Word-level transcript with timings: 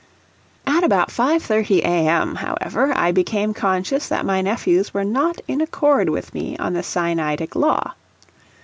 At 0.65 0.83
about 0.83 1.09
5.30 1.09 1.81
A. 1.81 1.85
M., 2.09 2.33
however, 2.33 2.91
I 2.97 3.11
became 3.11 3.53
conscious 3.53 4.07
that 4.07 4.25
my 4.25 4.41
nephews 4.41 4.95
were 4.95 5.05
not 5.05 5.39
in 5.47 5.61
accord, 5.61 6.09
with 6.09 6.33
me 6.33 6.57
on 6.57 6.73
the 6.73 6.81
Sinaitic 6.81 7.55
law. 7.55 7.93